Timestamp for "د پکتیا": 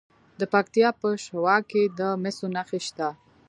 0.39-0.89